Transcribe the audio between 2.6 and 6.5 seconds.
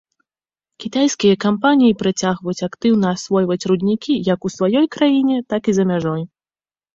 актыўна асвойваць руднікі як у сваёй краіне, так і за мяжой.